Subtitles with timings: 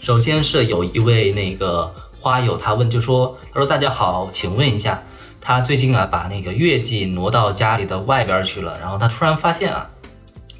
[0.00, 5.02] 首先是有一位那个花友，他问就说，他说大家好，请问一下，
[5.40, 9.90] 他最近啊把那个月季挪到家里的外边去了，然后他突然发现啊，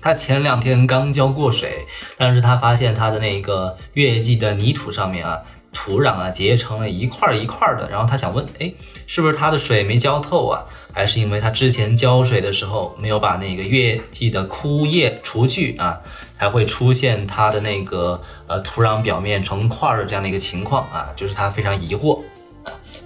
[0.00, 1.86] 他前两天刚浇过水，
[2.16, 5.40] 但是他发现他的那个月季的泥土上面啊。
[5.72, 8.72] 土壤啊结成了一块一块的，然后他想问，哎，
[9.06, 10.64] 是不是他的水没浇透啊？
[10.92, 15.98] 还是因为他之前浇水的时候没有把那个月季的枯叶除去啊，
[16.38, 21.08] 才会出现它的那个呃土壤表面成块的这样的一个情况啊？
[21.16, 22.20] 就是他非常疑惑。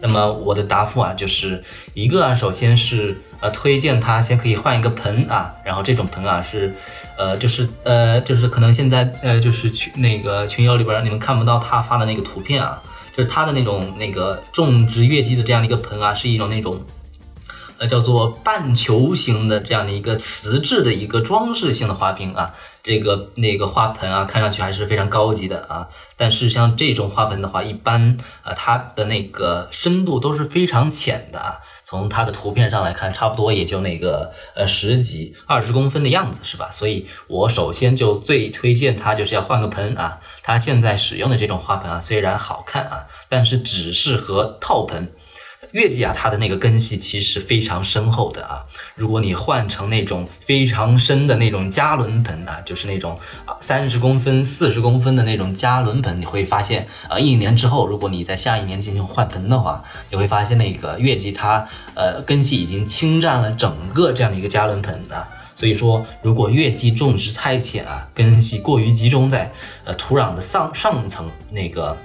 [0.00, 1.62] 那么我的答复啊，就是
[1.94, 6.74] 一个啊，首先是呃推荐他先可以换一个盆啊，然后这种盆啊是，
[7.16, 12.80] 呃就是呃就是可能现在呃就是群那个群友里边你们看不到他发的那个图片啊，
[13.16, 16.80] 就是他的那种那个种植月季的这样的一个盆啊，是一种那种。
[17.78, 25.88] 呃，叫做半球形的这样的一个瓷质的一个装饰性的花瓶啊，这个那个花盆啊，看上去还是非常高级的啊。
[26.16, 31.58] 但是像这种花盆的话，一般啊，它的那个深度都是非常浅的啊。
[31.84, 36.70] 从它的图片上来看，差不多也就那个呃十几二十公分的样子，是吧？
[36.72, 40.18] 所以我首先就最推荐它就是要换个盆啊。
[40.42, 45.12] 它现在使用的这种花盆啊，虽然好看啊，但是只适合套盆。
[45.72, 48.64] 月季啊，它的那个根系其实非常深厚的啊。
[48.94, 65.26] 如果你换成那种非常深的那种加仑盆啊，就是那种啊三十公分、四十公分的那种加仑盆，你会发现啊，一年之后，如果你在下一年进行换盆的话，你会发现那个月季它呃根系已经侵占了整个这样的一个加仑盆啊。
[65.56, 69.50] 所以说，如果月季种植太浅啊，根系过于集中在
[69.84, 71.96] 呃土壤的上上层那个。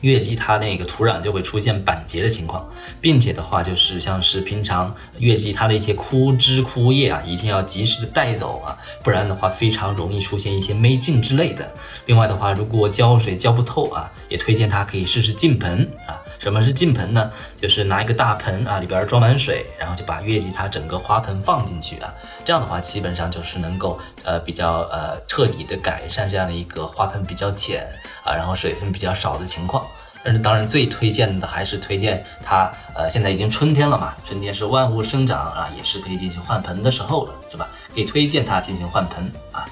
[0.00, 2.68] 月季它那个土壤就会出现板结的情况，
[3.00, 11.70] 并且的话就是像是平常月季它的一些枯枝枯叶啊，一定要及时的带走啊，不然的话非常容易出现一些霉菌之类的。
[12.06, 16.20] 另外的话，如果浇水浇不透啊，也推荐它可以试试浸盆啊。
[16.40, 17.30] 什么是浸盆呢？
[17.60, 22.12] 就是拿一个大盆啊，里边装满水，然后就把月季它整个花盆放进去啊，
[22.44, 27.86] 这样的话基本上就是能够呃比较呃彻底的改善这样的一个花盆比较浅
[28.24, 29.86] 啊，然后水分比较少的情况。
[30.22, 37.68] 但是当然最推荐的还是推荐它，呃，现在已经春天了嘛，春天是万物生长啊，也是可以进行换盆的时候了，是吧？
[37.94, 39.66] 可以推荐它进行换盆啊。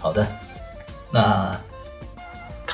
[0.00, 0.26] 好的，
[1.10, 1.58] 那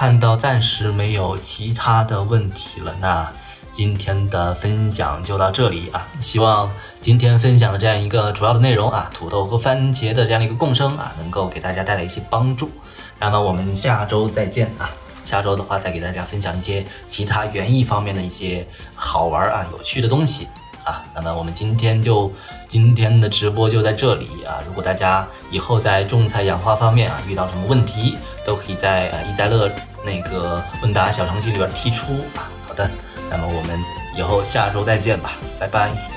[0.04, 3.26] 看到暂时没有其他的问题了，那
[3.72, 6.06] 今天的分享就到这里啊。
[6.20, 6.70] 希望
[7.00, 12.70] 今天分享的这样一个主要的内容啊，土豆和番茄的这样的一个共生啊，能够给大家带来一些帮助。
[13.19, 14.91] 那么我们下周再见啊。
[15.25, 20.47] 下周的话，再给大家分享一些其他园艺方面的一些好玩啊、有趣的东西
[20.84, 21.03] 啊。
[21.14, 22.31] 那么我们今天就
[22.69, 24.60] 今天的直播就在这里啊。
[24.66, 29.71] 如果大家以后在种菜养花方面啊遇到什么问题，都可以在呃易在乐
[30.05, 32.50] 那个问答小程序里边提出啊。
[32.66, 32.91] 好的，
[33.31, 33.78] 那么我们
[34.16, 36.13] 以后下周再见吧，拜拜。